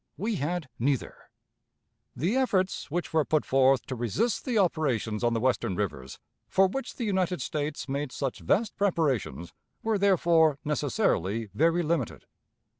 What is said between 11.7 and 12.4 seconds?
limited.